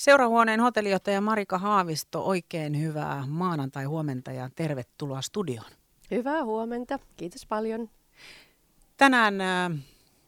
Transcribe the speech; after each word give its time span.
Seurahuoneen 0.00 0.60
hotellijohtaja 0.60 1.20
Marika 1.20 1.58
Haavisto, 1.58 2.24
oikein 2.24 2.80
hyvää 2.80 3.24
maanantai-huomenta 3.28 4.32
ja 4.32 4.50
tervetuloa 4.56 5.22
studioon. 5.22 5.70
Hyvää 6.10 6.44
huomenta, 6.44 6.98
kiitos 7.16 7.46
paljon. 7.46 7.90
Tänään 8.96 9.40
äh, 9.40 9.70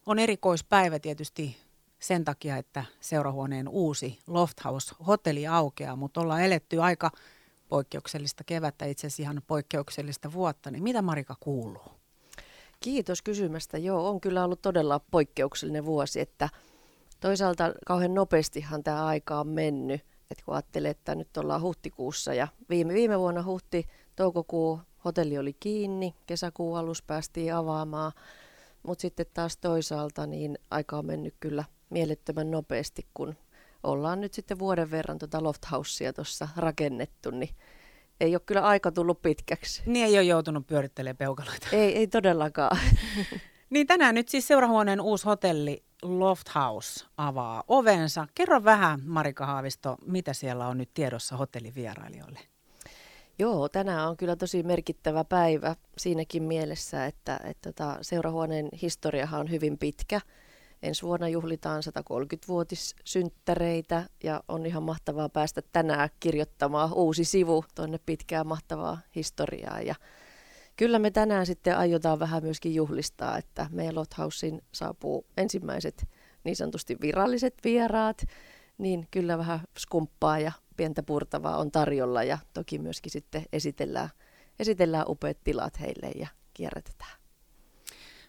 on 0.07 0.19
erikoispäivä 0.19 0.99
tietysti 0.99 1.57
sen 1.99 2.25
takia, 2.25 2.57
että 2.57 2.85
seurahuoneen 3.01 3.69
uusi 3.69 4.19
Lofthouse-hotelli 4.27 5.47
aukeaa, 5.47 5.97
mutta 5.97 6.21
ollaan 6.21 6.43
eletty 6.43 6.81
aika 6.81 7.11
poikkeuksellista 7.69 8.45
kevättä, 8.45 8.85
itse 8.85 9.07
asiassa 9.07 9.23
ihan 9.23 9.43
poikkeuksellista 9.47 10.33
vuotta. 10.33 10.71
Niin 10.71 10.83
mitä 10.83 11.03
Marika 11.03 11.37
kuuluu? 11.41 11.93
Kiitos 12.81 13.23
kysymästä. 13.23 13.79
Joo, 13.79 14.09
on 14.09 14.21
kyllä 14.21 14.45
ollut 14.45 14.63
todella 14.63 15.01
poikkeuksellinen 15.11 15.85
vuosi, 15.85 16.21
että 16.21 16.49
toisaalta 17.23 17.73
kauhean 17.87 18.15
nopeastihan 18.15 18.83
tämä 18.83 19.07
aika 19.07 19.41
on 19.41 19.49
mennyt. 19.49 20.01
Et 20.31 20.43
kun 20.45 20.55
ajattelee, 20.55 20.91
että 20.91 21.15
nyt 21.15 21.37
ollaan 21.37 21.63
huhtikuussa 21.63 22.35
ja 22.35 22.49
viime, 22.71 22.95
viime 22.95 23.19
vuonna 23.19 23.43
huhti, 23.43 23.87
toukokuu 24.17 24.81
hotelli 25.05 25.39
oli 25.39 25.53
kiinni, 25.61 26.15
kesäkuun 26.27 26.79
alussa 26.79 27.05
päästiin 27.07 27.55
avaamaan, 27.55 28.13
mutta 28.83 29.03
sitten 29.03 29.27
taas 29.35 29.57
toisaalta 29.57 30.27
niin 30.27 30.59
aika 30.71 30.99
on 30.99 31.07
mennyt 31.07 31.35
kyllä 31.41 31.65
mielettömän 31.91 32.51
nopeasti, 32.51 33.07
kun 33.15 33.35
ollaan 33.83 34.21
nyt 34.21 34.35
sitten 34.35 34.59
vuoden 34.59 34.91
verran 34.91 35.19
tuota 35.19 35.43
lofthousea 35.43 36.13
tuossa 36.13 36.49
rakennettu, 36.57 37.31
niin 37.31 37.51
ei 38.21 38.35
ole 38.35 38.43
kyllä 38.47 38.63
aika 38.63 38.93
tullut 38.93 39.23
pitkäksi. 39.23 39.83
Niin 39.87 40.07
ei 40.07 40.19
ole 40.19 40.23
joutunut 40.23 40.67
pyörittelemään 40.67 41.17
peukaloita. 41.17 41.67
Ei, 41.73 41.97
ei 41.97 42.07
todellakaan. 42.07 42.79
niin 43.71 43.87
tänään 43.87 44.15
nyt 44.15 44.29
siis 44.29 44.47
seurahuoneen 44.47 45.01
uusi 45.01 45.25
hotelli 45.25 45.83
Lofthouse 46.03 47.05
avaa 47.17 47.65
ovensa. 47.69 48.27
Kerro 48.35 48.65
vähän, 48.65 49.01
Marika 49.07 49.47
Haavisto, 49.47 49.97
mitä 50.07 50.33
siellä 50.33 50.67
on 50.67 50.79
nyt 50.79 50.91
tiedossa 50.95 51.37
hotellivierailijoille? 51.37 52.41
Joo, 53.39 53.69
tänään 53.69 54.09
on 54.09 54.17
kyllä 54.17 54.37
tosi 54.37 54.63
merkittävä 54.63 55.25
päivä 55.25 55.77
siinäkin 55.99 56.43
mielessä, 56.43 57.07
että, 57.07 57.41
että 57.45 57.73
tota, 57.73 57.99
seurahuoneen 58.01 58.69
historiahan 58.83 59.41
on 59.41 59.51
hyvin 59.51 59.79
pitkä. 59.79 60.21
Ensi 60.83 61.03
vuonna 61.03 61.29
juhlitaan 61.29 61.83
130-vuotissynttäreitä 61.83 64.05
ja 64.25 64.43
on 64.49 64.67
ihan 64.67 64.83
mahtavaa 64.83 65.29
päästä 65.29 65.63
tänään 65.73 66.09
kirjoittamaan 66.21 66.93
uusi 66.93 67.25
sivu 67.25 67.65
tuonne 67.75 67.99
pitkään 68.07 68.47
mahtavaa 68.47 68.99
historiaa. 69.15 69.81
Ja 69.81 69.95
kyllä 70.83 70.99
me 70.99 71.11
tänään 71.11 71.47
sitten 71.47 71.79
aiotaan 71.79 72.19
vähän 72.19 72.43
myöskin 72.43 72.75
juhlistaa, 72.75 73.39
että 73.39 73.67
meidän 73.71 73.95
Lothausin 73.95 74.63
saapuu 74.73 75.27
ensimmäiset 75.37 76.09
niin 76.45 76.57
sanotusti 76.57 76.97
viralliset 77.01 77.55
vieraat, 77.65 78.23
niin 78.79 79.09
kyllä 79.11 79.39
vähän 79.39 79.61
skumppaa 79.79 80.39
ja 80.39 80.53
pientä 80.77 81.03
purtavaa 81.03 81.57
on 81.57 81.71
tarjolla 81.71 82.23
ja 82.23 82.39
toki 82.55 82.79
myöskin 82.79 83.13
sitten 83.13 83.45
esitellään, 83.53 84.09
esitellään 84.59 85.05
upeat 85.09 85.37
tilat 85.45 85.81
heille 85.81 86.11
ja 86.19 86.29
kierrätetään. 86.55 87.13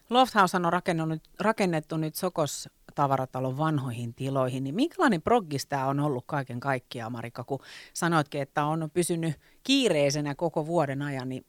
Lofthouse 0.10 0.58
on 0.58 1.20
rakennettu 1.40 1.98
nyt 1.98 2.16
Sokos 2.16 2.70
tavaratalon 2.96 3.58
vanhoihin 3.58 4.14
tiloihin, 4.14 4.64
niin 4.64 4.76
minkälainen 4.76 5.22
proggis 5.22 5.66
tämä 5.66 5.88
on 5.88 6.00
ollut 6.00 6.24
kaiken 6.28 6.60
kaikkiaan, 6.60 7.12
Marika, 7.12 7.44
kun 7.44 7.60
sanoitkin, 7.94 8.42
että 8.42 8.66
on 8.66 8.90
pysynyt 8.94 9.40
kiireisenä 9.64 10.36
koko 10.36 10.66
vuoden 10.66 11.02
ajan, 11.02 11.30
niin 11.30 11.46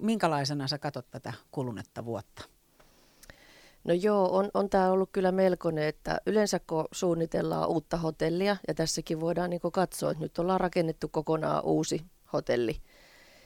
minkälaisena 0.00 0.68
sä 0.68 0.78
katsot 0.78 1.10
tätä 1.10 1.32
kulunetta 1.50 2.04
vuotta? 2.04 2.44
No 3.84 3.94
joo, 3.94 4.36
on, 4.36 4.50
on 4.54 4.70
tämä 4.70 4.90
ollut 4.90 5.10
kyllä 5.12 5.32
melkoinen, 5.32 5.84
että 5.84 6.20
yleensä 6.26 6.60
kun 6.66 6.84
suunnitellaan 6.92 7.68
uutta 7.68 7.96
hotellia, 7.96 8.56
ja 8.68 8.74
tässäkin 8.74 9.20
voidaan 9.20 9.50
niin 9.50 9.60
katsoa, 9.72 10.10
että 10.10 10.22
nyt 10.22 10.38
ollaan 10.38 10.60
rakennettu 10.60 11.08
kokonaan 11.08 11.64
uusi 11.64 12.02
hotelli, 12.32 12.80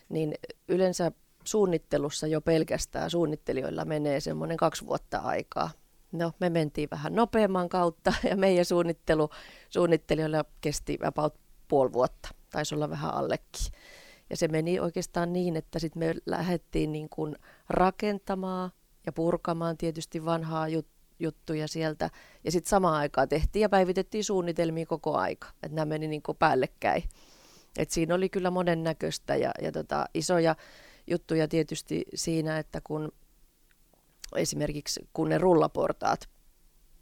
niin 0.09 0.35
yleensä 0.69 1.13
suunnittelussa 1.45 2.27
jo 2.27 2.41
pelkästään 2.41 3.11
suunnittelijoilla 3.11 3.85
menee 3.85 4.21
semmoinen 4.21 4.57
kaksi 4.57 4.87
vuotta 4.87 5.19
aikaa. 5.19 5.71
No, 6.13 6.33
me 6.41 6.51
mentiin 6.51 6.89
vähän 6.91 7.15
nopeamman 7.15 7.69
kautta 7.69 8.13
ja 8.31 8.37
meidän 8.37 8.65
suunnittelu 8.65 9.31
suunnittelijoilla 9.69 10.45
kesti 10.61 10.99
about 11.05 11.35
puoli 11.69 11.93
vuotta, 11.93 12.29
taisi 12.51 12.75
olla 12.75 12.91
vähän 12.91 13.15
allekin. 13.15 13.73
Ja 14.31 14.37
se 14.37 14.49
meni 14.49 14.81
oikeastaan 14.81 15.33
niin, 15.33 15.57
että 15.57 15.79
sitten 15.79 16.01
me 16.01 16.15
lähdettiin 16.27 16.93
niin 16.93 17.09
kuin 17.09 17.37
rakentamaan 17.69 18.71
ja 19.07 19.13
purkamaan 19.13 19.77
tietysti 19.77 20.25
vanhaa 20.25 20.69
jut- 20.69 21.01
juttuja 21.19 21.69
sieltä. 21.69 22.11
Ja 22.45 22.53
sitten 22.53 22.71
samaan 22.71 22.95
aikaan 22.95 23.29
tehtiin 23.29 23.61
ja 23.61 23.69
päivitettiin 23.69 24.25
suunnitelmia 24.25 24.87
koko 24.87 25.17
aika. 25.17 25.49
Että 25.49 25.77
nämä 25.77 25.85
meni 25.85 26.09
niin 26.09 26.23
päällekkäin. 26.39 27.03
Et 27.79 27.91
siinä 27.91 28.15
oli 28.15 28.29
kyllä 28.29 28.51
monennäköistä 28.51 29.37
ja, 29.37 29.51
ja 29.63 29.73
tota, 29.73 30.07
isoja 30.15 30.57
juttuja 31.07 31.49
tietysti 31.49 32.05
siinä, 32.15 32.59
että 32.59 32.81
kun 32.85 33.13
esimerkiksi 34.37 35.09
kun 35.13 35.29
ne 35.29 35.39
rullaportaat 35.39 36.29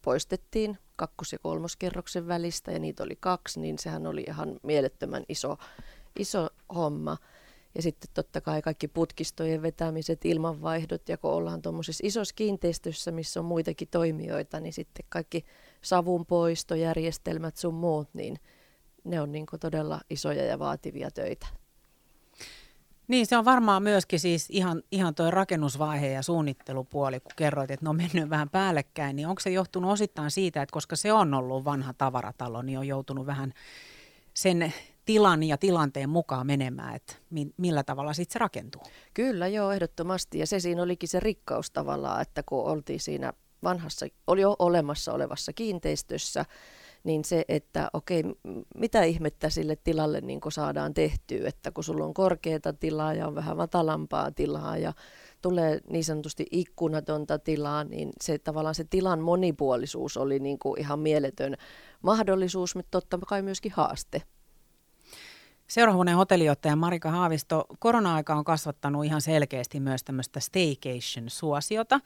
poistettiin 0.02 0.78
kakkos- 0.96 1.32
ja 1.32 1.38
kolmoskerroksen 1.38 2.28
välistä 2.28 2.72
ja 2.72 2.78
niitä 2.78 3.02
oli 3.02 3.16
kaksi, 3.20 3.60
niin 3.60 3.78
sehän 3.78 4.06
oli 4.06 4.24
ihan 4.28 4.60
mielettömän 4.62 5.24
iso, 5.28 5.56
iso 6.18 6.48
homma. 6.74 7.16
Ja 7.74 7.82
sitten 7.82 8.10
totta 8.14 8.40
kai 8.40 8.62
kaikki 8.62 8.88
putkistojen 8.88 9.62
vetämiset, 9.62 10.24
ilmanvaihdot 10.24 11.08
ja 11.08 11.16
kun 11.16 11.30
ollaan 11.30 11.62
tuommoisessa 11.62 12.06
isossa 12.06 12.34
kiinteistössä, 12.34 13.10
missä 13.10 13.40
on 13.40 13.46
muitakin 13.46 13.88
toimijoita, 13.90 14.60
niin 14.60 14.72
sitten 14.72 15.04
kaikki 15.08 15.44
savunpoistojärjestelmät 15.82 17.56
sun 17.56 17.74
muut, 17.74 18.08
niin 18.12 18.38
ne 19.04 19.20
on 19.20 19.32
niin 19.32 19.46
todella 19.60 20.00
isoja 20.10 20.44
ja 20.44 20.58
vaativia 20.58 21.10
töitä. 21.10 21.46
Niin, 23.08 23.26
se 23.26 23.36
on 23.36 23.44
varmaan 23.44 23.82
myöskin 23.82 24.20
siis 24.20 24.48
ihan, 24.50 24.82
ihan 24.92 25.14
tuo 25.14 25.30
rakennusvaihe 25.30 26.08
ja 26.08 26.22
suunnittelupuoli, 26.22 27.20
kun 27.20 27.32
kerroit, 27.36 27.70
että 27.70 27.86
ne 27.86 27.90
on 27.90 27.96
mennyt 27.96 28.30
vähän 28.30 28.50
päällekkäin, 28.50 29.16
niin 29.16 29.28
onko 29.28 29.40
se 29.40 29.50
johtunut 29.50 29.90
osittain 29.90 30.30
siitä, 30.30 30.62
että 30.62 30.72
koska 30.72 30.96
se 30.96 31.12
on 31.12 31.34
ollut 31.34 31.64
vanha 31.64 31.92
tavaratalo, 31.92 32.62
niin 32.62 32.78
on 32.78 32.88
joutunut 32.88 33.26
vähän 33.26 33.54
sen 34.34 34.74
tilan 35.08 35.42
ja 35.42 35.58
tilanteen 35.58 36.10
mukaan 36.10 36.46
menemään, 36.46 36.94
että 36.94 37.14
millä 37.56 37.84
tavalla 37.84 38.12
sitten 38.12 38.32
se 38.32 38.38
rakentuu? 38.38 38.82
Kyllä, 39.14 39.46
joo, 39.46 39.72
ehdottomasti. 39.72 40.38
Ja 40.38 40.46
se 40.46 40.60
siinä 40.60 40.82
olikin 40.82 41.08
se 41.08 41.20
rikkaus 41.20 41.70
tavallaan, 41.70 42.22
että 42.22 42.42
kun 42.42 42.64
oltiin 42.64 43.00
siinä 43.00 43.32
vanhassa, 43.62 44.06
oli 44.26 44.40
jo 44.40 44.56
olemassa 44.58 45.12
olevassa 45.12 45.52
kiinteistössä, 45.52 46.44
niin 47.04 47.24
se, 47.24 47.44
että 47.48 47.90
okei, 47.92 48.24
mitä 48.74 49.02
ihmettä 49.02 49.50
sille 49.50 49.76
tilalle 49.76 50.20
niin 50.20 50.40
saadaan 50.48 50.94
tehtyä, 50.94 51.48
että 51.48 51.70
kun 51.70 51.84
sulla 51.84 52.04
on 52.04 52.14
korkeata 52.14 52.72
tilaa 52.72 53.14
ja 53.14 53.26
on 53.26 53.34
vähän 53.34 53.56
matalampaa 53.56 54.30
tilaa 54.30 54.78
ja 54.78 54.92
tulee 55.42 55.80
niin 55.90 56.04
sanotusti 56.04 56.46
ikkunatonta 56.50 57.38
tilaa, 57.38 57.84
niin 57.84 58.10
se 58.20 58.38
tavallaan 58.38 58.74
se 58.74 58.84
tilan 58.90 59.20
monipuolisuus 59.20 60.16
oli 60.16 60.38
niin 60.38 60.58
kuin 60.58 60.80
ihan 60.80 60.98
mieletön 60.98 61.56
mahdollisuus, 62.02 62.74
mutta 62.76 63.00
totta 63.00 63.18
kai 63.26 63.42
myöskin 63.42 63.72
haaste. 63.72 64.22
Seurahuoneen 65.68 66.16
hotellijohtaja 66.16 66.76
Marika 66.76 67.10
Haavisto, 67.10 67.66
korona-aika 67.78 68.34
on 68.34 68.44
kasvattanut 68.44 69.04
ihan 69.04 69.20
selkeästi 69.20 69.80
myös 69.80 70.04
tämmöistä 70.04 70.40
staycation-suosiota. 70.40 72.00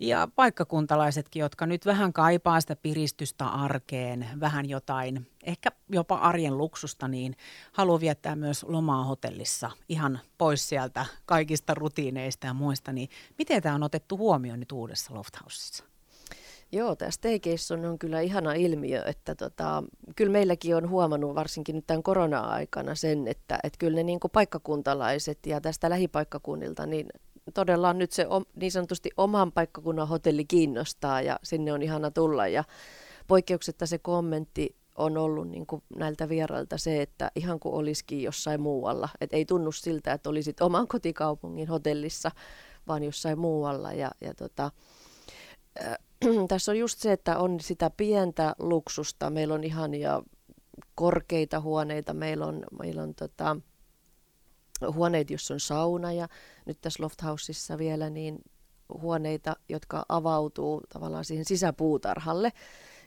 Ja 0.00 0.28
paikkakuntalaisetkin, 0.36 1.40
jotka 1.40 1.66
nyt 1.66 1.86
vähän 1.86 2.12
kaipaa 2.12 2.60
sitä 2.60 2.76
piristystä 2.76 3.46
arkeen, 3.46 4.26
vähän 4.40 4.68
jotain, 4.68 5.26
ehkä 5.44 5.70
jopa 5.88 6.16
arjen 6.16 6.58
luksusta, 6.58 7.08
niin 7.08 7.36
haluaa 7.72 8.00
viettää 8.00 8.36
myös 8.36 8.64
lomaa 8.68 9.04
hotellissa 9.04 9.70
ihan 9.88 10.20
pois 10.38 10.68
sieltä 10.68 11.06
kaikista 11.26 11.74
rutiineista 11.74 12.46
ja 12.46 12.54
muista. 12.54 12.92
Niin 12.92 13.08
miten 13.38 13.62
tämä 13.62 13.74
on 13.74 13.82
otettu 13.82 14.18
huomioon 14.18 14.60
nyt 14.60 14.72
uudessa 14.72 15.14
Lofthouseissa? 15.14 15.84
Joo, 16.72 16.96
tämä 16.96 17.10
staycation 17.10 17.84
on 17.84 17.98
kyllä 17.98 18.20
ihana 18.20 18.52
ilmiö, 18.52 19.02
että 19.06 19.34
tota, 19.34 19.82
kyllä 20.16 20.32
meilläkin 20.32 20.76
on 20.76 20.90
huomannut 20.90 21.34
varsinkin 21.34 21.74
nyt 21.74 21.86
tämän 21.86 22.02
korona-aikana 22.02 22.94
sen, 22.94 23.28
että, 23.28 23.58
että 23.62 23.78
kyllä 23.78 23.96
ne 23.96 24.02
niin 24.02 24.20
paikkakuntalaiset 24.32 25.38
ja 25.46 25.60
tästä 25.60 25.90
lähipaikkakunnilta, 25.90 26.86
niin 26.86 27.06
todella 27.54 27.92
nyt 27.92 28.12
se 28.12 28.26
niin 28.56 28.72
sanotusti 28.72 29.10
oman 29.16 29.52
paikkakunnan 29.52 30.08
hotelli 30.08 30.44
kiinnostaa 30.44 31.22
ja 31.22 31.38
sinne 31.42 31.72
on 31.72 31.82
ihana 31.82 32.10
tulla. 32.10 32.48
Ja 32.48 32.64
poikkeuksetta 33.26 33.86
se 33.86 33.98
kommentti 33.98 34.76
on 34.96 35.18
ollut 35.18 35.48
niin 35.48 35.66
kuin 35.66 35.82
näiltä 35.96 36.28
vierailta 36.28 36.78
se, 36.78 37.02
että 37.02 37.30
ihan 37.36 37.60
kuin 37.60 37.74
olisikin 37.74 38.22
jossain 38.22 38.60
muualla. 38.60 39.08
Et 39.20 39.32
ei 39.32 39.44
tunnu 39.44 39.72
siltä, 39.72 40.12
että 40.12 40.30
olisit 40.30 40.60
oman 40.60 40.88
kotikaupungin 40.88 41.68
hotellissa, 41.68 42.30
vaan 42.88 43.02
jossain 43.02 43.38
muualla. 43.38 43.92
Ja, 43.92 44.10
ja 44.20 44.34
tota, 44.34 44.70
tässä 46.48 46.72
on 46.72 46.78
just 46.78 46.98
se, 46.98 47.12
että 47.12 47.38
on 47.38 47.60
sitä 47.60 47.90
pientä 47.90 48.54
luksusta. 48.58 49.30
Meillä 49.30 49.54
on 49.54 49.64
ihania 49.64 50.22
korkeita 50.94 51.60
huoneita, 51.60 52.14
meillä 52.14 52.46
on, 52.46 52.64
meillä 52.78 53.02
on 53.02 53.14
tota, 53.14 53.56
huoneita, 54.94 55.32
jossa 55.32 55.54
on 55.54 55.60
sauna 55.60 56.12
ja 56.12 56.28
nyt 56.66 56.80
tässä 56.80 57.02
Lofthouseissa 57.02 57.78
vielä 57.78 58.10
niin 58.10 58.38
huoneita, 58.88 59.56
jotka 59.68 60.04
avautuu 60.08 60.82
tavallaan 60.88 61.24
siihen 61.24 61.44
sisäpuutarhalle, 61.44 62.52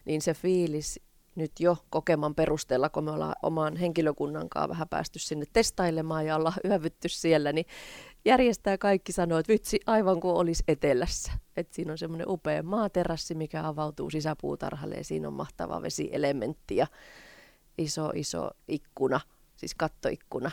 niin 0.06 0.22
se 0.22 0.34
fiilis 0.34 1.00
nyt 1.36 1.52
jo 1.60 1.78
kokeman 1.90 2.36
perusteella, 2.36 2.90
kun 2.90 3.04
me 3.04 3.12
ollaan 3.12 3.36
oman 3.44 3.76
henkilökunnan 3.76 4.50
kanssa 4.50 4.70
vähän 4.70 4.90
päästy 4.90 5.20
sinne 5.20 5.46
testailemaan 5.54 6.26
ja 6.26 6.36
ollaan 6.36 6.60
yövytty 6.70 7.10
siellä, 7.10 7.54
niin 7.54 7.66
järjestää 8.26 8.78
kaikki 8.78 9.12
sanoo, 9.12 9.38
että 9.38 9.54
vitsi, 9.54 9.80
aivan 9.86 10.20
kuin 10.20 10.36
olisi 10.36 10.64
etelässä. 10.68 11.32
Et 11.58 11.74
siinä 11.74 11.92
on 11.92 11.98
semmoinen 11.98 12.30
upea 12.30 12.64
maaterassi, 12.64 13.36
mikä 13.36 13.68
avautuu 13.68 14.10
sisäpuutarhalle 14.10 14.96
ja 14.96 15.04
siinä 15.04 15.28
on 15.28 15.34
mahtava 15.34 15.82
vesielementti 15.82 16.76
ja 16.76 16.88
iso, 17.78 18.12
iso 18.16 18.52
ikkuna, 18.68 19.20
siis 19.56 19.76
kattoikkuna 19.76 20.52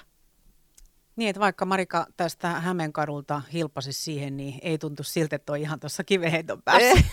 niin, 1.17 1.31
että 1.31 1.41
vaikka 1.41 1.65
Marika 1.65 2.07
tästä 2.17 2.49
Hämeenkadulta 2.49 3.43
hilpasi 3.53 3.93
siihen, 3.93 4.37
niin 4.37 4.59
ei 4.63 4.79
tuntu 4.79 5.03
siltä, 5.03 5.37
että 5.37 5.53
on 5.53 5.59
ihan 5.59 5.81
tuossa 5.81 6.05
kiveheiton 6.05 6.63
päässä. 6.63 7.05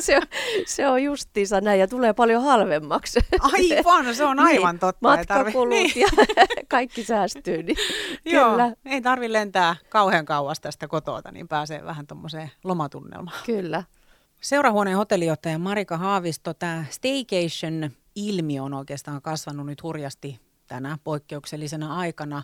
se, 0.00 0.16
on, 0.16 0.22
se 0.66 0.88
on 0.88 1.02
justiinsa 1.02 1.60
näin 1.60 1.80
ja 1.80 1.88
tulee 1.88 2.12
paljon 2.12 2.42
halvemmaksi. 2.42 3.20
Aivan, 3.40 4.14
se 4.14 4.24
on 4.24 4.36
niin, 4.36 4.46
aivan 4.46 4.74
niin, 4.74 4.80
totta. 4.80 5.08
Matkakulut 5.08 5.68
niin. 5.68 5.92
ja 5.96 6.08
kaikki 6.68 7.04
säästyy. 7.04 7.62
Niin 7.62 7.76
Joo, 8.24 8.50
kyllä. 8.50 8.72
ei 8.84 9.00
tarvi 9.00 9.32
lentää 9.32 9.76
kauhean 9.88 10.24
kauas 10.24 10.60
tästä 10.60 10.88
kotoa, 10.88 11.22
niin 11.32 11.48
pääsee 11.48 11.84
vähän 11.84 12.06
tuommoiseen 12.06 12.50
lomatunnelmaan. 12.64 13.36
Kyllä. 13.46 13.84
Seurahuoneen 14.40 14.96
hotellijohtaja 14.96 15.58
Marika 15.58 15.96
Haavisto, 15.96 16.54
tämä 16.54 16.84
staycation-ilmiö 16.90 18.62
on 18.62 18.74
oikeastaan 18.74 19.22
kasvanut 19.22 19.66
nyt 19.66 19.82
hurjasti 19.82 20.40
tänä 20.66 20.98
poikkeuksellisena 21.04 21.96
aikana 21.96 22.42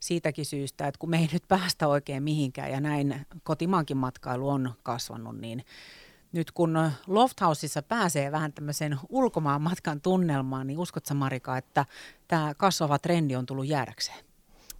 siitäkin 0.00 0.46
syystä, 0.46 0.86
että 0.86 0.98
kun 0.98 1.10
me 1.10 1.18
ei 1.18 1.28
nyt 1.32 1.42
päästä 1.48 1.88
oikein 1.88 2.22
mihinkään 2.22 2.70
ja 2.70 2.80
näin 2.80 3.26
kotimaankin 3.42 3.96
matkailu 3.96 4.48
on 4.48 4.74
kasvanut, 4.82 5.38
niin 5.38 5.64
nyt 6.32 6.50
kun 6.50 6.90
Lofthouseissa 7.06 7.82
pääsee 7.82 8.32
vähän 8.32 8.52
tämmöiseen 8.52 8.98
ulkomaan 9.08 9.62
matkan 9.62 10.00
tunnelmaan, 10.00 10.66
niin 10.66 10.78
uskotko 10.78 11.14
Marika, 11.14 11.56
että 11.56 11.84
tämä 12.28 12.54
kasvava 12.54 12.98
trendi 12.98 13.36
on 13.36 13.46
tullut 13.46 13.66
jäädäkseen? 13.66 14.24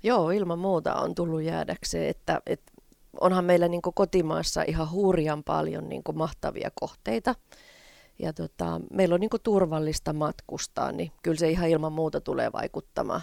Joo, 0.02 0.30
ilman 0.30 0.58
muuta 0.58 0.94
on 0.94 1.14
tullut 1.14 1.42
jäädäkseen, 1.42 2.08
että, 2.08 2.42
että 2.46 2.72
onhan 3.20 3.44
meillä 3.44 3.68
niin 3.68 3.82
kotimaassa 3.94 4.62
ihan 4.62 4.90
hurjan 4.90 5.44
paljon 5.44 5.88
niin 5.88 6.02
mahtavia 6.14 6.70
kohteita. 6.80 7.34
Ja 8.18 8.32
tota, 8.32 8.80
meillä 8.92 9.14
on 9.14 9.20
niin 9.20 9.30
turvallista 9.42 10.12
matkustaa, 10.12 10.92
niin 10.92 11.12
kyllä 11.22 11.38
se 11.38 11.50
ihan 11.50 11.68
ilman 11.68 11.92
muuta 11.92 12.20
tulee 12.20 12.52
vaikuttamaan 12.52 13.20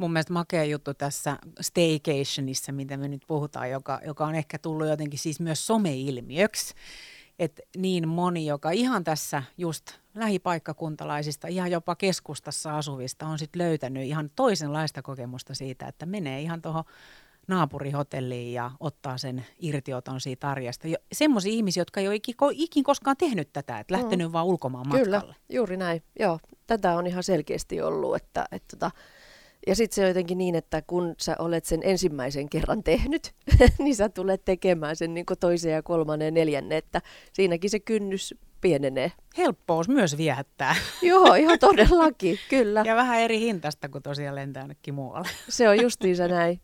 mun 0.00 0.12
mielestä 0.12 0.32
makea 0.32 0.64
juttu 0.64 0.94
tässä 0.94 1.38
staycationissa, 1.60 2.72
mitä 2.72 2.96
me 2.96 3.08
nyt 3.08 3.22
puhutaan, 3.26 3.70
joka, 3.70 4.00
joka 4.06 4.26
on 4.26 4.34
ehkä 4.34 4.58
tullut 4.58 4.88
jotenkin 4.88 5.18
siis 5.18 5.40
myös 5.40 5.66
someilmiöksi. 5.66 6.74
Että 7.38 7.62
niin 7.76 8.08
moni, 8.08 8.46
joka 8.46 8.70
ihan 8.70 9.04
tässä 9.04 9.42
just 9.58 9.90
lähipaikkakuntalaisista, 10.14 11.48
ihan 11.48 11.70
jopa 11.70 11.96
keskustassa 11.96 12.78
asuvista, 12.78 13.26
on 13.26 13.38
sitten 13.38 13.62
löytänyt 13.62 14.04
ihan 14.04 14.30
toisenlaista 14.36 15.02
kokemusta 15.02 15.54
siitä, 15.54 15.86
että 15.86 16.06
menee 16.06 16.40
ihan 16.40 16.62
tuohon 16.62 16.84
naapurihotelliin 17.48 18.52
ja 18.52 18.70
ottaa 18.80 19.18
sen 19.18 19.46
irtioton 19.58 20.20
siitä 20.20 20.50
arjesta. 20.50 20.88
Semmoisia 21.12 21.52
ihmisiä, 21.52 21.80
jotka 21.80 22.00
ei 22.00 22.08
ole 22.08 22.14
ikin, 22.14 22.34
ikin 22.52 22.84
koskaan 22.84 23.16
tehnyt 23.16 23.52
tätä, 23.52 23.78
että 23.78 23.94
lähtenyt 23.94 24.28
mm. 24.28 24.32
vaan 24.32 24.46
ulkomaan 24.46 24.88
matkalle. 24.88 25.20
Kyllä, 25.20 25.34
juuri 25.48 25.76
näin. 25.76 26.02
Joo, 26.18 26.38
tätä 26.66 26.96
on 26.96 27.06
ihan 27.06 27.22
selkeästi 27.22 27.80
ollut, 27.80 28.16
että, 28.16 28.44
että 28.52 28.76
tota, 28.76 28.90
ja 29.66 29.74
sitten 29.76 29.94
se 29.94 30.02
on 30.02 30.08
jotenkin 30.08 30.38
niin, 30.38 30.54
että 30.54 30.82
kun 30.82 31.14
sä 31.18 31.36
olet 31.38 31.64
sen 31.64 31.80
ensimmäisen 31.84 32.48
kerran 32.48 32.82
tehnyt, 32.82 33.34
niin 33.78 33.96
sä 33.96 34.08
tulet 34.08 34.44
tekemään 34.44 34.96
sen 34.96 35.14
niin 35.14 35.26
toisen 35.40 35.72
ja 35.72 35.82
kolmannen 35.82 36.26
ja 36.26 36.30
neljännen, 36.30 36.78
että 36.78 37.02
siinäkin 37.32 37.70
se 37.70 37.80
kynnys 37.80 38.34
pienenee. 38.60 39.12
Helppous 39.38 39.88
myös 39.88 40.16
viehättää. 40.16 40.76
Joo, 41.02 41.34
ihan 41.34 41.58
todellakin, 41.58 42.38
kyllä. 42.48 42.82
Ja 42.86 42.96
vähän 42.96 43.20
eri 43.20 43.40
hintasta 43.40 43.88
kuin 43.88 44.02
tosiaan 44.02 44.36
lentää 44.36 44.62
jonnekin 44.62 44.94
muualle. 44.94 45.28
Se 45.48 45.68
on 45.68 45.82
justiinsa 45.82 46.28
näin. 46.28 46.60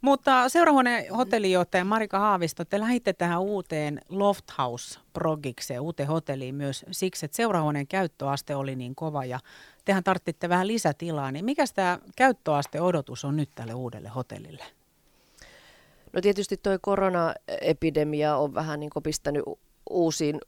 Mutta 0.00 0.48
seurahuoneen 0.48 1.14
hotellijohtaja 1.14 1.84
Marika 1.84 2.18
Haavisto, 2.18 2.64
te 2.64 2.80
lähditte 2.80 3.12
tähän 3.12 3.40
uuteen 3.40 4.00
Lofthouse-progikseen, 4.08 5.80
uuteen 5.80 6.08
hotelliin 6.08 6.54
myös 6.54 6.84
siksi, 6.90 7.26
että 7.26 7.36
seurahuoneen 7.36 7.86
käyttöaste 7.86 8.56
oli 8.56 8.76
niin 8.76 8.94
kova 8.94 9.24
ja 9.24 9.40
tehän 9.84 10.04
tarvitte 10.04 10.48
vähän 10.48 10.66
lisätilaa. 10.66 11.32
Niin 11.32 11.44
mikä 11.44 11.64
tämä 11.74 11.98
käyttöaste-odotus 12.16 13.24
on 13.24 13.36
nyt 13.36 13.50
tälle 13.54 13.74
uudelle 13.74 14.08
hotellille? 14.08 14.64
No 16.12 16.20
tietysti 16.20 16.56
tuo 16.56 16.78
koronaepidemia 16.80 18.36
on 18.36 18.54
vähän 18.54 18.80
niin 18.80 18.90
pistänyt 19.02 19.42
uusiin 19.90 20.40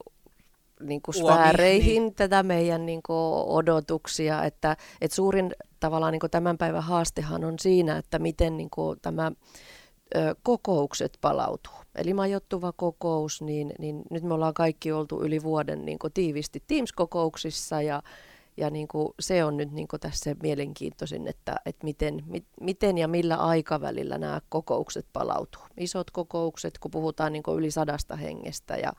niin 0.83 1.01
kuin 1.01 1.15
sfääreihin 1.15 2.03
niin. 2.03 2.15
tätä 2.15 2.43
meidän 2.43 2.85
niin 2.85 3.03
kuin 3.03 3.47
odotuksia, 3.47 4.43
että, 4.43 4.77
että 5.01 5.15
suurin 5.15 5.55
tavallaan 5.79 6.11
niin 6.11 6.19
kuin 6.19 6.31
tämän 6.31 6.57
päivän 6.57 6.83
haastehan 6.83 7.43
on 7.43 7.59
siinä, 7.59 7.97
että 7.97 8.19
miten 8.19 8.57
niin 8.57 8.69
kuin 8.69 8.99
tämä 9.01 9.31
ö, 10.15 10.35
kokoukset 10.43 11.17
palautuu. 11.21 11.73
Eli 11.95 12.13
majoittuva 12.13 12.71
kokous, 12.71 13.41
niin, 13.41 13.73
niin 13.79 14.01
nyt 14.09 14.23
me 14.23 14.33
ollaan 14.33 14.53
kaikki 14.53 14.91
oltu 14.91 15.21
yli 15.21 15.43
vuoden 15.43 15.85
niin 15.85 15.99
kuin 15.99 16.13
tiivisti 16.13 16.63
Teams-kokouksissa 16.67 17.81
ja, 17.81 18.03
ja 18.57 18.69
niin 18.69 18.87
kuin 18.87 19.09
se 19.19 19.43
on 19.43 19.57
nyt 19.57 19.71
niin 19.71 19.87
kuin 19.87 19.99
tässä 19.99 20.35
mielenkiintoisin, 20.43 21.27
että, 21.27 21.55
että 21.65 21.83
miten, 21.83 22.23
mit, 22.25 22.45
miten 22.61 22.97
ja 22.97 23.07
millä 23.07 23.35
aikavälillä 23.35 24.17
nämä 24.17 24.41
kokoukset 24.49 25.05
palautuu. 25.13 25.61
Isot 25.77 26.11
kokoukset, 26.11 26.77
kun 26.77 26.91
puhutaan 26.91 27.33
niin 27.33 27.43
kuin 27.43 27.57
yli 27.57 27.71
sadasta 27.71 28.15
hengestä 28.15 28.77
ja 28.77 28.93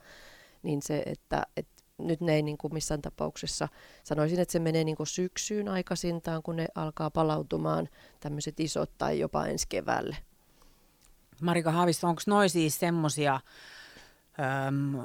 niin 0.62 0.82
se, 0.82 1.02
että, 1.06 1.46
että 1.56 1.73
nyt 1.98 2.20
ne 2.20 2.34
ei 2.34 2.42
niin 2.42 2.58
kuin 2.58 2.74
missään 2.74 3.02
tapauksessa, 3.02 3.68
sanoisin, 4.04 4.40
että 4.40 4.52
se 4.52 4.58
menee 4.58 4.84
niin 4.84 4.96
kuin 4.96 5.06
syksyyn 5.06 5.68
aikaisintaan, 5.68 6.42
kun 6.42 6.56
ne 6.56 6.66
alkaa 6.74 7.10
palautumaan 7.10 7.88
tämmöiset 8.20 8.60
isot 8.60 8.90
tai 8.98 9.18
jopa 9.18 9.46
ensi 9.46 9.66
keväälle. 9.68 10.16
Marika 11.42 11.72
Haavisto, 11.72 12.08
onko 12.08 12.22
noin 12.26 12.50
siis 12.50 12.80
semmoisia 12.80 13.40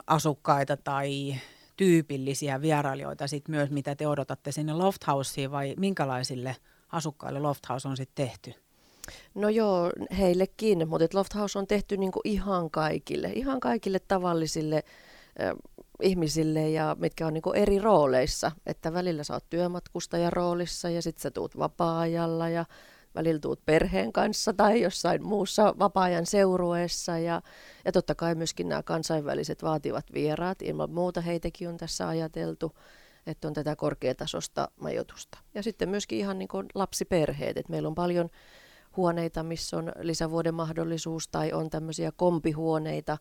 asukkaita 0.07 0.77
tai 0.77 1.35
tyypillisiä 1.77 2.61
vierailijoita 2.61 3.27
sit 3.27 3.47
myös, 3.47 3.69
mitä 3.69 3.95
te 3.95 4.07
odotatte 4.07 4.51
sinne 4.51 4.73
Lofthouseen 4.73 5.51
vai 5.51 5.73
minkälaisille 5.77 6.55
asukkaille 6.91 7.39
Lofthouse 7.39 7.87
on 7.87 7.97
sitten 7.97 8.25
tehty? 8.25 8.53
No 9.35 9.49
joo, 9.49 9.91
heillekin, 10.17 10.89
mutta 10.89 11.17
Lofthouse 11.17 11.59
on 11.59 11.67
tehty 11.67 11.97
niinku 11.97 12.21
ihan 12.23 12.71
kaikille, 12.71 13.31
ihan 13.35 13.59
kaikille 13.59 13.99
tavallisille 13.99 14.83
ihmisille 16.01 16.69
ja 16.69 16.95
mitkä 16.99 17.27
on 17.27 17.33
niin 17.33 17.55
eri 17.55 17.79
rooleissa. 17.79 18.51
Että 18.65 18.93
välillä 18.93 19.23
sä 19.23 19.33
oot 19.33 19.49
työmatkustajan 19.49 20.33
roolissa 20.33 20.89
ja 20.89 21.01
sitten 21.01 21.21
sä 21.21 21.31
tuut 21.31 21.57
vapaa-ajalla 21.57 22.49
ja 22.49 22.65
välillä 23.15 23.39
tuut 23.39 23.65
perheen 23.65 24.13
kanssa 24.13 24.53
tai 24.53 24.81
jossain 24.81 25.23
muussa 25.23 25.75
vapaa-ajan 25.79 26.25
seurueessa. 26.25 27.17
Ja, 27.17 27.41
ja 27.85 27.91
totta 27.91 28.15
kai 28.15 28.35
myöskin 28.35 28.69
nämä 28.69 28.83
kansainväliset 28.83 29.63
vaativat 29.63 30.05
vieraat, 30.13 30.61
ilman 30.61 30.91
muuta 30.91 31.21
heitäkin 31.21 31.69
on 31.69 31.77
tässä 31.77 32.07
ajateltu, 32.07 32.75
että 33.27 33.47
on 33.47 33.53
tätä 33.53 33.75
korkeatasosta 33.75 34.71
majoitusta. 34.79 35.37
Ja 35.53 35.63
sitten 35.63 35.89
myöskin 35.89 36.19
ihan 36.19 36.39
niin 36.39 36.47
kuin 36.47 36.65
lapsiperheet, 36.75 37.57
että 37.57 37.71
meillä 37.71 37.87
on 37.87 37.95
paljon 37.95 38.29
huoneita, 38.97 39.43
missä 39.43 39.77
on 39.77 39.91
lisävuoden 39.99 40.53
mahdollisuus 40.53 41.27
tai 41.27 41.53
on 41.53 41.69
tämmöisiä 41.69 42.11
kompihuoneita, 42.11 43.17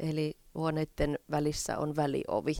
eli 0.00 0.36
huoneiden 0.54 1.18
välissä 1.30 1.78
on 1.78 1.96
väliovi. 1.96 2.54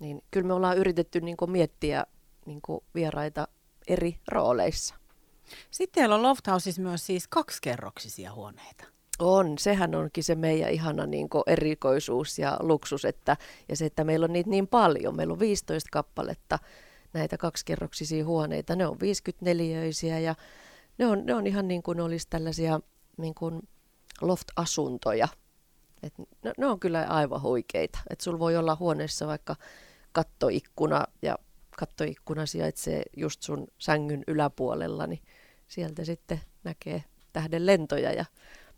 Niin 0.00 0.22
kyllä 0.30 0.46
me 0.46 0.54
ollaan 0.54 0.78
yritetty 0.78 1.20
niin 1.20 1.36
kuin 1.36 1.50
miettiä 1.50 2.06
niin 2.46 2.60
kuin 2.62 2.80
vieraita 2.94 3.48
eri 3.88 4.18
rooleissa. 4.28 4.94
Sitten 5.70 6.02
teillä 6.02 6.14
on 6.14 6.22
Lofthouseissa 6.22 6.82
myös 6.82 7.06
siis 7.06 7.28
kaksikerroksisia 7.28 8.32
huoneita. 8.32 8.84
On, 9.18 9.58
sehän 9.58 9.94
onkin 9.94 10.24
se 10.24 10.34
meidän 10.34 10.70
ihana 10.70 11.06
niin 11.06 11.28
erikoisuus 11.46 12.38
ja 12.38 12.56
luksus, 12.60 13.04
että, 13.04 13.36
ja 13.68 13.76
se, 13.76 13.86
että 13.86 14.04
meillä 14.04 14.24
on 14.24 14.32
niitä 14.32 14.50
niin 14.50 14.66
paljon. 14.66 15.16
Meillä 15.16 15.32
on 15.32 15.40
15 15.40 15.88
kappaletta 15.92 16.58
näitä 17.12 17.38
kaksikerroksisia 17.38 18.24
huoneita. 18.24 18.76
Ne 18.76 18.86
on 18.86 18.96
54-öisiä 18.96 20.18
ja 20.18 20.34
ne 20.98 21.06
on, 21.06 21.26
ne 21.26 21.34
on 21.34 21.46
ihan 21.46 21.68
niin 21.68 21.82
kuin 21.82 22.00
olisi 22.00 22.26
tällaisia 22.30 22.80
niin 23.16 23.34
kuin 23.34 23.68
loft-asuntoja, 24.20 25.28
et 26.02 26.14
ne, 26.18 26.52
ne 26.58 26.66
on 26.66 26.80
kyllä 26.80 27.06
aivan 27.08 27.42
huikeita. 27.42 27.98
Että 28.10 28.22
sulla 28.22 28.38
voi 28.38 28.56
olla 28.56 28.76
huoneessa 28.80 29.26
vaikka 29.26 29.56
kattoikkuna 30.12 31.04
ja 31.22 31.38
kattoikkuna 31.76 32.46
sijaitsee 32.46 33.02
just 33.16 33.42
sun 33.42 33.66
sängyn 33.78 34.24
yläpuolella, 34.26 35.06
niin 35.06 35.22
sieltä 35.68 36.04
sitten 36.04 36.40
näkee 36.64 37.04
tähden 37.32 37.66
lentoja 37.66 38.12
ja 38.12 38.24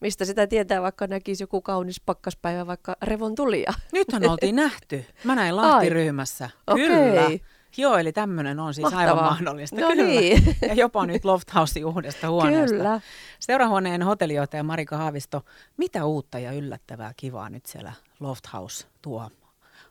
mistä 0.00 0.24
sitä 0.24 0.46
tietää, 0.46 0.82
vaikka 0.82 1.06
näkisi 1.06 1.42
joku 1.42 1.60
kaunis 1.60 2.00
pakkaspäivä, 2.00 2.66
vaikka 2.66 2.96
revon 3.02 3.34
tulia. 3.34 3.72
Nythän 3.92 4.30
oltiin 4.30 4.56
nähty. 4.64 5.04
Mä 5.24 5.34
näin 5.34 5.56
Lahti-ryhmässä. 5.56 6.50
Kyllä. 6.74 7.24
Okay. 7.24 7.38
Joo, 7.76 7.96
eli 7.96 8.12
tämmöinen 8.12 8.60
on 8.60 8.74
siis 8.74 8.82
Mahtavaa. 8.82 9.06
aivan 9.06 9.24
mahdollista. 9.24 9.80
No 9.80 9.88
Kyllä. 9.88 10.02
Niin. 10.02 10.56
Ja 10.68 10.74
jopa 10.74 11.06
nyt 11.06 11.24
Lofthouse 11.24 11.84
uudesta 11.84 12.30
huoneesta. 12.30 12.76
Kyllä. 12.76 13.00
Seurahuoneen 13.40 14.02
hotellijohtaja 14.02 14.62
Marika 14.62 14.96
Haavisto, 14.96 15.42
mitä 15.76 16.04
uutta 16.04 16.38
ja 16.38 16.52
yllättävää 16.52 17.12
kivaa 17.16 17.50
nyt 17.50 17.66
siellä 17.66 17.92
Lofthouse 18.20 18.86
tuo 19.02 19.30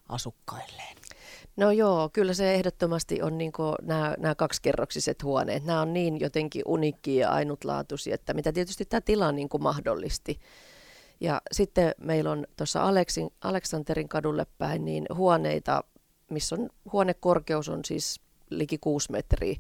asukkailleen? 0.09 0.97
No 1.57 1.71
joo, 1.71 2.09
kyllä 2.13 2.33
se 2.33 2.53
ehdottomasti 2.53 3.21
on 3.21 3.38
niin 3.38 3.51
nämä, 3.81 4.15
nämä 4.17 4.35
kaksikerroksiset 4.35 5.23
huoneet. 5.23 5.65
Nämä 5.65 5.81
on 5.81 5.93
niin 5.93 6.19
jotenkin 6.19 6.63
uniikkia 6.65 7.21
ja 7.21 7.31
ainutlaatuisia, 7.31 8.15
että 8.15 8.33
mitä 8.33 8.51
tietysti 8.51 8.85
tämä 8.85 9.01
tila 9.01 9.31
niin 9.31 9.50
kuin 9.50 9.63
mahdollisti. 9.63 10.39
Ja 11.19 11.41
sitten 11.51 11.91
meillä 11.97 12.31
on 12.31 12.45
tuossa 12.57 12.83
Aleksin, 12.83 13.29
Aleksanterin 13.41 14.09
kadulle 14.09 14.45
päin 14.57 14.85
niin 14.85 15.05
huoneita, 15.13 15.83
missä 16.31 16.55
on 16.55 16.69
huonekorkeus 16.91 17.69
on 17.69 17.85
siis 17.85 18.21
liki 18.50 18.77
kuusi 18.77 19.11
metriä. 19.11 19.55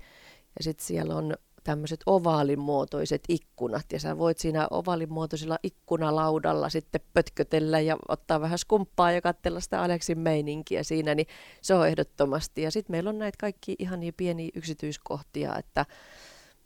Ja 0.57 0.63
sitten 0.63 0.85
siellä 0.85 1.15
on 1.15 1.33
tämmöiset 1.63 1.99
ovaalimuotoiset 2.05 3.23
ikkunat 3.29 3.85
ja 3.93 3.99
sä 3.99 4.17
voit 4.17 4.37
siinä 4.37 4.67
ovaalimuotoisella 4.71 5.57
ikkunalaudalla 5.63 6.69
sitten 6.69 7.01
pötkötellä 7.13 7.79
ja 7.79 7.97
ottaa 8.07 8.41
vähän 8.41 8.57
skumppaa 8.57 9.11
ja 9.11 9.21
katsella 9.21 9.59
sitä 9.59 9.81
Aleksin 9.81 10.19
meininkiä 10.19 10.83
siinä, 10.83 11.15
niin 11.15 11.27
se 11.61 11.73
on 11.73 11.87
ehdottomasti. 11.87 12.61
Ja 12.61 12.71
sitten 12.71 12.93
meillä 12.93 13.09
on 13.09 13.19
näitä 13.19 13.37
kaikki 13.39 13.75
ihan 13.79 13.99
niin 13.99 14.13
pieniä 14.13 14.49
yksityiskohtia, 14.55 15.55
että 15.55 15.85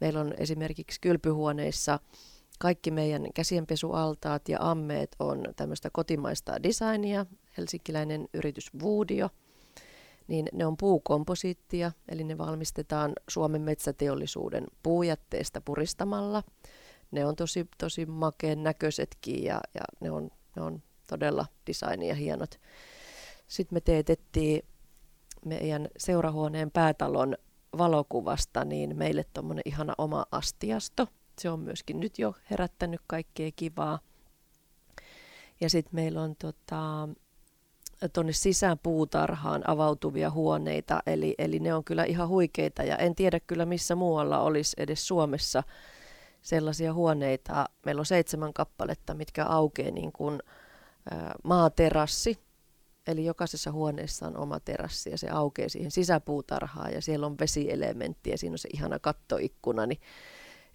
meillä 0.02 0.20
on 0.20 0.34
esimerkiksi 0.38 1.02
kylpyhuoneissa 1.02 2.00
kaikki 2.60 2.92
meidän 2.92 3.28
käsienpesualtaat 3.34 4.50
ja 4.50 4.58
ammeet 4.62 5.16
on 5.20 5.44
tämmöistä 5.56 5.90
kotimaista 5.94 6.64
designia, 6.64 7.26
helsinkiläinen 7.58 8.28
yritys 8.34 8.74
Woodio– 8.84 9.30
niin 10.28 10.48
ne 10.54 10.66
on 10.66 10.78
puukomposiittia, 10.78 11.92
eli 12.10 12.24
ne 12.24 12.38
valmistetaan 12.38 13.14
Suomen 13.30 13.62
metsäteollisuuden 13.62 14.66
puujätteestä 14.84 15.62
puristamalla. 15.62 16.44
Ne 17.12 17.26
on 17.26 17.36
tosi, 17.36 17.68
tosi 17.78 18.06
makeen 18.06 18.64
näköisetkin 18.64 19.44
ja, 19.44 19.62
ja 19.74 19.82
ne, 20.00 20.12
on, 20.12 20.30
ne 20.56 20.62
on 20.62 20.82
todella 21.08 21.46
designia 21.68 22.16
hienot. 22.16 22.60
Sitten 23.48 23.76
me 23.76 23.82
teetettiin 23.82 24.66
meidän 25.46 25.88
seurahuoneen 25.98 26.72
päätalon 26.72 27.38
valokuvasta 27.78 28.66
niin 28.66 28.98
meille 28.98 29.26
tuommoinen 29.34 29.62
ihana 29.66 29.94
oma 29.98 30.26
astiasto. 30.32 31.08
Se 31.40 31.50
on 31.50 31.60
myöskin 31.60 32.00
nyt 32.00 32.20
jo 32.20 32.34
herättänyt 32.52 33.02
kaikkea 33.08 33.52
kivaa. 33.56 34.00
Ja 35.62 35.70
sitten 35.70 35.96
meillä 35.96 36.22
on 36.22 36.36
tota, 36.36 37.10
tuonne 38.10 38.34
sisäpuutarhaan 38.34 39.70
avautuvia 39.70 40.32
huoneita, 40.32 41.00
eli, 41.08 41.36
eli 41.38 41.60
ne 41.60 41.74
on 41.74 41.84
kyllä 41.84 42.04
ihan 42.04 42.28
huikeita. 42.28 42.84
Ja 42.84 42.98
en 42.98 43.16
tiedä 43.16 43.40
kyllä 43.40 43.66
missä 43.66 43.96
muualla 43.96 44.40
olisi 44.40 44.76
edes 44.80 45.08
Suomessa 45.08 45.64
sellaisia 46.42 46.94
huoneita. 46.94 47.66
Meillä 47.86 48.00
on 48.00 48.06
seitsemän 48.06 48.54
kappaletta, 48.54 49.14
mitkä 49.14 49.46
aukeaa 49.46 49.92
niin 49.92 50.12
kuin 50.12 50.40
maaterassi, 51.44 52.40
eli 53.08 53.26
jokaisessa 53.26 53.72
huoneessa 53.72 54.28
on 54.28 54.38
oma 54.38 54.60
terassi 54.60 55.10
ja 55.10 55.18
se 55.18 55.30
aukeaa 55.30 55.70
siihen 55.70 55.92
sisäpuutarhaan 55.92 56.94
ja 56.94 57.02
siellä 57.02 57.26
on 57.26 57.40
vesielementti 57.40 58.30
ja 58.30 58.38
siinä 58.38 58.54
on 58.54 58.58
se 58.58 58.70
ihana 58.74 59.00
kattoikkuna, 59.00 59.86
niin 59.86 60.00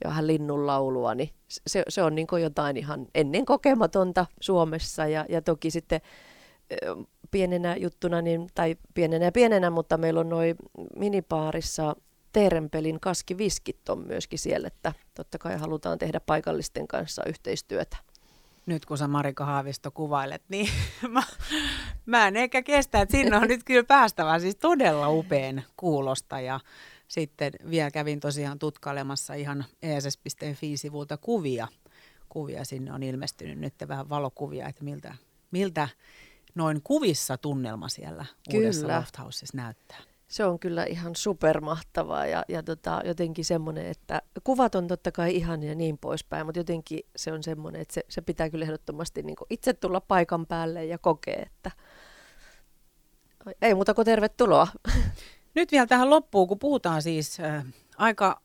ja 0.05 0.09
vähän 0.09 0.27
linnun 0.27 0.67
laulua, 0.67 1.15
niin 1.15 1.31
se, 1.49 1.83
se 1.89 2.03
on 2.03 2.15
niin 2.15 2.27
jotain 2.43 2.77
ihan 2.77 3.07
ennen 3.15 3.45
kokematonta 3.45 4.27
Suomessa. 4.41 5.07
Ja, 5.07 5.27
ja 5.29 5.43
toki 5.43 5.71
sitten 5.71 6.01
pienenä 7.31 7.77
juttuna, 7.77 8.23
niin, 8.23 8.47
tai 8.55 8.77
pienenä 8.95 9.25
ja 9.25 9.33
pienenä, 9.33 9.71
mutta 9.71 9.97
meillä 9.97 10.21
on 10.21 10.29
noin 10.29 10.57
minipaarissa 10.97 11.97
Teerenpelin 12.33 13.01
kaskiviskit 13.01 13.89
on 13.89 14.07
myöskin 14.07 14.39
siellä, 14.39 14.67
että 14.67 14.93
totta 15.15 15.39
kai 15.39 15.59
halutaan 15.59 15.99
tehdä 15.99 16.21
paikallisten 16.21 16.89
kanssa 16.89 17.23
yhteistyötä. 17.27 17.97
Nyt 18.67 18.87
kun 18.87 18.99
sä 18.99 19.09
Marika 19.09 19.45
Haavisto 19.45 19.91
kuvailet, 19.91 20.43
niin 20.49 20.69
mä, 21.09 21.23
mä 22.07 22.29
en 22.29 22.37
ehkä 22.37 22.63
kestä, 22.63 23.01
että 23.01 23.13
sinne 23.13 23.37
on 23.37 23.49
nyt 23.49 23.65
kyllä 23.65 23.85
päästävä 23.85 24.39
siis 24.39 24.57
todella 24.57 25.11
upean 25.11 25.63
kuulosta 25.77 26.41
ja 26.41 26.61
sitten 27.09 27.53
vielä 27.71 27.91
kävin 27.91 28.21
tosiaan 28.21 28.59
tutkailemassa 28.59 29.35
ihan 29.35 29.65
ess.fi-sivulta 29.83 31.17
kuvia. 31.17 31.69
Kuvia 32.29 32.65
sinne 32.65 32.93
on 32.93 33.03
ilmestynyt 33.03 33.59
nyt 33.59 33.75
vähän 33.89 34.09
valokuvia, 34.09 34.69
että 34.69 34.85
miltä, 34.85 35.15
miltä 35.51 35.89
noin 36.55 36.83
kuvissa 36.83 37.39
tunnelma 37.39 37.89
siellä 37.89 38.25
kyllä. 38.51 38.65
uudessa 38.65 38.89
Lofthouseissa 38.89 39.57
näyttää? 39.57 39.99
Se 40.29 40.45
on 40.45 40.59
kyllä 40.59 40.85
ihan 40.85 41.17
supermahtavaa 41.17 42.27
ja, 42.27 42.45
ja 42.49 42.63
tota, 42.63 43.03
jotenkin 43.05 43.45
semmoinen, 43.45 43.87
että 43.87 44.23
kuvat 44.45 44.75
on 44.75 44.89
totta 44.89 45.13
kai 45.13 45.37
ihan 45.37 45.63
ja 45.63 45.75
niin 45.75 45.99
poispäin, 45.99 46.47
mutta 46.47 46.61
jotenkin 46.61 47.01
se 47.17 47.33
on 47.33 47.43
semmoinen, 47.43 47.81
että 47.81 47.95
se, 47.95 48.05
se 48.09 48.21
pitää 48.21 48.51
kyllä 48.51 48.65
ehdottomasti 48.65 49.23
niin 49.23 49.37
itse 49.51 49.73
tulla 49.73 50.01
paikan 50.01 50.47
päälle 50.47 50.85
ja 50.85 50.99
kokea, 50.99 51.43
että 51.47 51.71
ei 53.63 53.75
muuta 53.75 53.95
kuin 53.95 54.05
tervetuloa. 54.05 54.69
Nyt 55.55 55.73
vielä 55.73 55.87
tähän 55.87 56.11
loppuun, 56.11 56.49
kun 56.49 56.59
puhutaan 56.59 57.03
siis 57.03 57.41
äh, 57.41 57.65
aika 57.97 58.41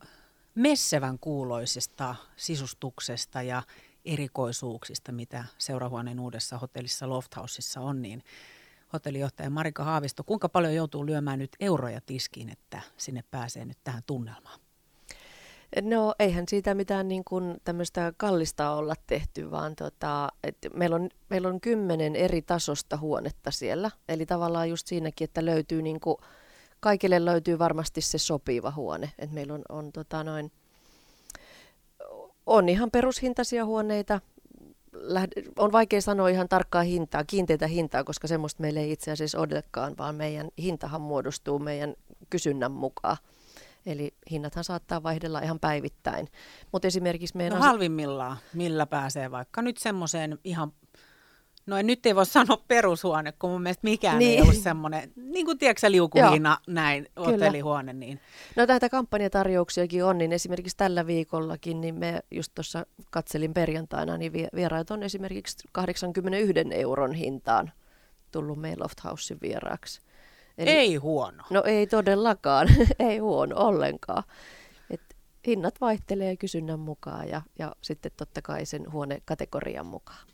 messevän 0.54 1.18
kuuloisesta 1.18 2.14
sisustuksesta 2.36 3.42
ja 3.42 3.62
erikoisuuksista, 4.06 5.12
mitä 5.12 5.44
seurahuoneen 5.58 6.20
uudessa 6.20 6.58
hotellissa 6.58 7.08
Lofthouseissa 7.08 7.80
on, 7.80 8.02
niin 8.02 8.22
hotellijohtaja 8.92 9.50
Marika 9.50 9.84
Haavisto, 9.84 10.24
kuinka 10.24 10.48
paljon 10.48 10.74
joutuu 10.74 11.06
lyömään 11.06 11.38
nyt 11.38 11.56
euroja 11.60 12.00
tiskiin, 12.00 12.48
että 12.48 12.80
sinne 12.96 13.24
pääsee 13.30 13.64
nyt 13.64 13.78
tähän 13.84 14.02
tunnelmaan? 14.06 14.60
No 15.82 16.14
eihän 16.18 16.44
siitä 16.48 16.74
mitään 16.74 17.08
niin 17.08 17.24
kuin 17.24 17.56
tämmöistä 17.64 18.12
kallista 18.16 18.70
olla 18.70 18.94
tehty, 19.06 19.50
vaan 19.50 19.76
tota, 19.76 20.28
että 20.44 20.68
meillä, 20.74 20.96
on, 20.96 21.08
meillä 21.30 21.48
on 21.48 21.60
kymmenen 21.60 22.16
eri 22.16 22.42
tasosta 22.42 22.96
huonetta 22.96 23.50
siellä. 23.50 23.90
Eli 24.08 24.26
tavallaan 24.26 24.70
just 24.70 24.86
siinäkin, 24.86 25.24
että 25.24 25.44
löytyy 25.44 25.82
niin 25.82 26.00
kuin, 26.00 26.16
kaikille 26.80 27.24
löytyy 27.24 27.58
varmasti 27.58 28.00
se 28.00 28.18
sopiva 28.18 28.72
huone. 28.76 29.12
Et 29.18 29.32
meillä 29.32 29.54
on, 29.54 29.62
on 29.68 29.92
tota 29.92 30.24
noin 30.24 30.52
on 32.46 32.68
ihan 32.68 32.90
perushintaisia 32.90 33.64
huoneita. 33.64 34.20
On 35.58 35.72
vaikea 35.72 36.00
sanoa 36.00 36.28
ihan 36.28 36.48
tarkkaa 36.48 36.82
hintaa, 36.82 37.24
kiinteitä 37.24 37.66
hintaa, 37.66 38.04
koska 38.04 38.28
semmoista 38.28 38.62
meillä 38.62 38.80
ei 38.80 38.92
itse 38.92 39.10
asiassa 39.10 39.40
olekaan, 39.40 39.94
vaan 39.98 40.14
meidän 40.14 40.48
hintahan 40.58 41.00
muodostuu 41.00 41.58
meidän 41.58 41.94
kysynnän 42.30 42.72
mukaan. 42.72 43.16
Eli 43.86 44.14
hinnathan 44.30 44.64
saattaa 44.64 45.02
vaihdella 45.02 45.40
ihan 45.40 45.60
päivittäin. 45.60 46.28
Mutta 46.72 46.88
esimerkiksi 46.88 47.36
meidän... 47.36 47.58
No 47.58 47.64
halvimmillaan, 47.64 48.36
millä 48.54 48.86
pääsee 48.86 49.30
vaikka 49.30 49.62
nyt 49.62 49.76
semmoiseen 49.76 50.38
ihan 50.44 50.72
No 51.66 51.82
nyt 51.82 52.06
ei 52.06 52.14
voi 52.14 52.26
sanoa 52.26 52.62
perushuone, 52.68 53.32
kun 53.32 53.50
mun 53.50 53.62
mielestä 53.62 53.84
mikään 53.84 54.18
niin. 54.18 54.38
ei 54.38 54.42
ollut 54.42 54.62
semmoinen, 54.62 55.12
niin 55.16 55.46
kuin 55.46 55.58
tiedätkö 55.58 55.90
liukuhiina 55.90 56.58
näin, 56.66 57.08
hotellihuone. 57.26 57.92
Niin. 57.92 58.20
No 58.56 58.64
näitä 58.66 58.88
kampanjatarjouksiakin 58.88 60.04
on, 60.04 60.18
niin 60.18 60.32
esimerkiksi 60.32 60.76
tällä 60.76 61.06
viikollakin, 61.06 61.80
niin 61.80 61.94
me 61.94 62.20
just 62.30 62.52
tuossa 62.54 62.86
katselin 63.10 63.54
perjantaina, 63.54 64.16
niin 64.16 64.32
vieraat 64.32 64.90
on 64.90 65.02
esimerkiksi 65.02 65.68
81 65.72 66.54
euron 66.70 67.14
hintaan 67.14 67.72
tullut 68.32 68.58
meidän 68.58 68.80
Loft 68.80 69.04
Housein 69.04 69.40
vieraaksi. 69.42 70.00
Eli, 70.58 70.70
ei 70.70 70.96
huono. 70.96 71.44
No 71.50 71.62
ei 71.64 71.86
todellakaan, 71.86 72.68
ei 72.98 73.18
huono 73.18 73.56
ollenkaan. 73.56 74.22
Et 74.90 75.16
hinnat 75.46 75.80
vaihtelee 75.80 76.36
kysynnän 76.36 76.80
mukaan 76.80 77.28
ja, 77.28 77.42
ja 77.58 77.76
sitten 77.82 78.12
totta 78.16 78.42
kai 78.42 78.66
sen 78.66 78.92
huonekategorian 78.92 79.86
mukaan. 79.86 80.26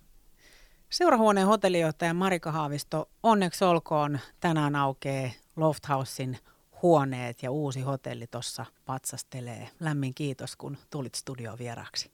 Seurahuoneen 0.92 1.46
hotellijohtaja 1.46 2.14
Marika 2.14 2.52
Haavisto, 2.52 3.08
onneksi 3.22 3.64
olkoon 3.64 4.18
tänään 4.40 4.76
aukeaa 4.76 5.30
Lofthousein 5.56 6.38
huoneet 6.82 7.42
ja 7.42 7.50
uusi 7.50 7.80
hotelli 7.80 8.26
tuossa 8.26 8.66
patsastelee. 8.87 9.68
Lämmin 9.80 10.14
kiitos, 10.14 10.56
kun 10.56 10.76
tulit 10.90 11.14
studioon 11.14 11.58
vieraaksi. 11.58 12.11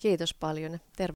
Kiitos 0.00 0.34
paljon. 0.34 0.78
Terve. 0.96 1.08